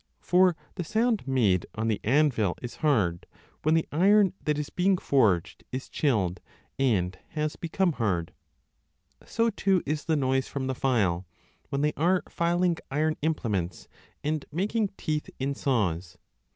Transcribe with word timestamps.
For 0.19 0.55
the 0.73 0.81
8o3 0.81 0.81
a 0.81 0.83
sound 0.89 1.27
made 1.27 1.65
on 1.75 1.87
the 1.87 1.99
anvil 2.03 2.57
is 2.59 2.77
hard 2.77 3.27
l 3.31 3.39
when 3.61 3.75
the 3.75 3.87
iron 3.91 4.33
that 4.45 4.57
is 4.57 4.71
being 4.71 4.97
forged 4.97 5.63
is 5.71 5.89
chilled 5.89 6.39
and 6.79 7.19
has 7.33 7.55
become 7.55 7.91
hard. 7.91 8.33
So, 9.27 9.51
too, 9.51 9.83
is 9.85 10.05
the 10.05 10.15
noise 10.15 10.47
from 10.47 10.65
the 10.65 10.73
file, 10.73 11.27
when 11.69 11.81
they 11.81 11.93
are 11.97 12.23
filing 12.29 12.77
iron 12.89 13.15
implements 13.21 13.87
and 14.23 14.43
making 14.51 14.87
teeth 14.97 15.29
in 15.37 15.53
saws. 15.53 16.17